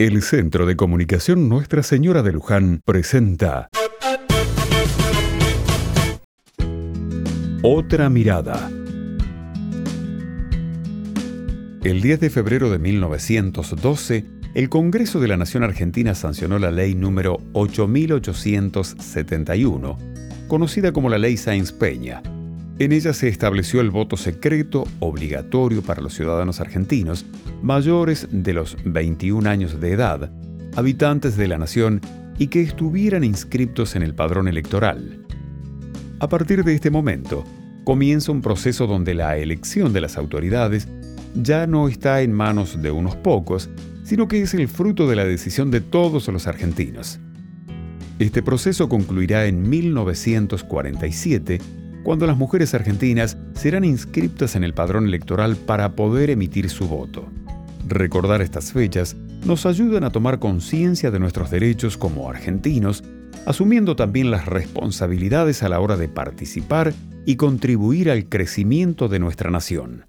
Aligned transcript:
El 0.00 0.22
Centro 0.22 0.64
de 0.64 0.76
Comunicación 0.76 1.48
Nuestra 1.48 1.82
Señora 1.82 2.22
de 2.22 2.32
Luján 2.32 2.82
presenta 2.84 3.68
Otra 7.64 8.08
mirada. 8.08 8.70
El 11.82 12.00
10 12.00 12.20
de 12.20 12.30
febrero 12.30 12.70
de 12.70 12.78
1912, 12.78 14.24
el 14.54 14.68
Congreso 14.68 15.18
de 15.18 15.26
la 15.26 15.36
Nación 15.36 15.64
Argentina 15.64 16.14
sancionó 16.14 16.60
la 16.60 16.70
ley 16.70 16.94
número 16.94 17.38
8871, 17.54 19.98
conocida 20.46 20.92
como 20.92 21.08
la 21.08 21.18
Ley 21.18 21.36
Sáenz 21.36 21.72
Peña. 21.72 22.22
En 22.80 22.92
ella 22.92 23.12
se 23.12 23.26
estableció 23.26 23.80
el 23.80 23.90
voto 23.90 24.16
secreto 24.16 24.84
obligatorio 25.00 25.82
para 25.82 26.00
los 26.00 26.14
ciudadanos 26.14 26.60
argentinos 26.60 27.26
mayores 27.60 28.28
de 28.30 28.52
los 28.52 28.76
21 28.84 29.50
años 29.50 29.80
de 29.80 29.92
edad, 29.92 30.30
habitantes 30.76 31.36
de 31.36 31.48
la 31.48 31.58
nación 31.58 32.00
y 32.38 32.46
que 32.46 32.62
estuvieran 32.62 33.24
inscriptos 33.24 33.96
en 33.96 34.04
el 34.04 34.14
padrón 34.14 34.46
electoral. 34.46 35.26
A 36.20 36.28
partir 36.28 36.62
de 36.62 36.76
este 36.76 36.88
momento, 36.90 37.44
comienza 37.82 38.30
un 38.30 38.42
proceso 38.42 38.86
donde 38.86 39.12
la 39.12 39.36
elección 39.38 39.92
de 39.92 40.00
las 40.00 40.16
autoridades 40.16 40.86
ya 41.34 41.66
no 41.66 41.88
está 41.88 42.22
en 42.22 42.32
manos 42.32 42.80
de 42.80 42.92
unos 42.92 43.16
pocos, 43.16 43.68
sino 44.04 44.28
que 44.28 44.42
es 44.42 44.54
el 44.54 44.68
fruto 44.68 45.08
de 45.08 45.16
la 45.16 45.24
decisión 45.24 45.72
de 45.72 45.80
todos 45.80 46.28
los 46.28 46.46
argentinos. 46.46 47.18
Este 48.20 48.40
proceso 48.40 48.88
concluirá 48.88 49.46
en 49.46 49.68
1947 49.68 51.60
cuando 52.08 52.26
las 52.26 52.38
mujeres 52.38 52.72
argentinas 52.72 53.36
serán 53.52 53.84
inscriptas 53.84 54.56
en 54.56 54.64
el 54.64 54.72
padrón 54.72 55.04
electoral 55.04 55.56
para 55.56 55.92
poder 55.92 56.30
emitir 56.30 56.70
su 56.70 56.88
voto. 56.88 57.28
Recordar 57.86 58.40
estas 58.40 58.72
fechas 58.72 59.14
nos 59.44 59.66
ayudan 59.66 60.04
a 60.04 60.10
tomar 60.10 60.38
conciencia 60.38 61.10
de 61.10 61.18
nuestros 61.18 61.50
derechos 61.50 61.98
como 61.98 62.30
argentinos, 62.30 63.04
asumiendo 63.44 63.94
también 63.94 64.30
las 64.30 64.46
responsabilidades 64.46 65.62
a 65.62 65.68
la 65.68 65.80
hora 65.80 65.98
de 65.98 66.08
participar 66.08 66.94
y 67.26 67.36
contribuir 67.36 68.10
al 68.10 68.26
crecimiento 68.30 69.08
de 69.08 69.18
nuestra 69.18 69.50
nación. 69.50 70.07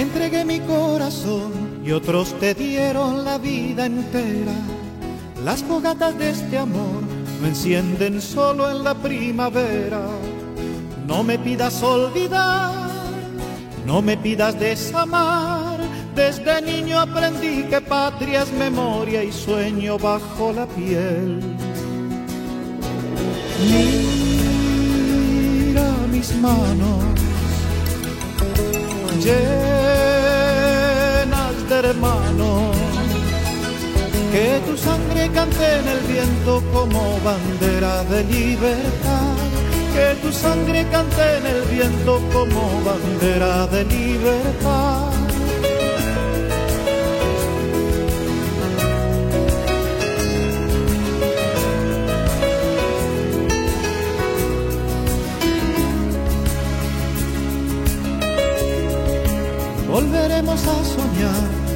Entregué 0.00 0.44
mi 0.46 0.60
corazón 0.60 1.82
y 1.84 1.92
otros 1.92 2.32
te 2.40 2.54
dieron 2.54 3.22
la 3.22 3.36
vida 3.36 3.84
entera. 3.84 4.54
Las 5.44 5.62
fogatas 5.62 6.16
de 6.18 6.30
este 6.30 6.56
amor 6.56 7.02
no 7.38 7.46
encienden 7.46 8.22
solo 8.22 8.70
en 8.70 8.82
la 8.82 8.94
primavera. 8.94 10.06
No 11.06 11.22
me 11.22 11.38
pidas 11.38 11.82
olvidar, 11.82 12.72
no 13.84 14.00
me 14.00 14.16
pidas 14.16 14.58
desamar. 14.58 15.78
Desde 16.14 16.62
niño 16.62 16.98
aprendí 16.98 17.64
que 17.64 17.82
patria 17.82 18.44
es 18.44 18.52
memoria 18.54 19.22
y 19.22 19.30
sueño 19.30 19.98
bajo 19.98 20.50
la 20.54 20.64
piel. 20.64 21.42
Mira 25.70 25.92
mis 26.10 26.34
manos 26.36 27.04
de 31.70 31.88
hermanos. 31.88 32.76
Que 34.32 34.60
tu 34.66 34.76
sangre 34.76 35.30
cante 35.32 35.66
en 35.78 35.88
el 35.88 36.00
viento 36.12 36.62
como 36.72 37.18
bandera 37.20 38.02
de 38.04 38.24
libertad. 38.24 39.36
Que 39.94 40.14
tu 40.20 40.32
sangre 40.32 40.86
cante 40.90 41.24
en 41.38 41.46
el 41.46 41.62
viento 41.74 42.20
como 42.32 42.62
bandera 42.84 43.66
de 43.68 43.84
libertad. 43.84 45.10
Volveremos 59.90 60.60
a 60.66 60.84
soñar, 60.84 61.50